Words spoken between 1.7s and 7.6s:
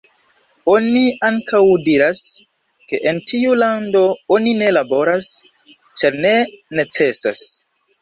diras, ke en tiu lando oni ne laboras, ĉar ne necesas.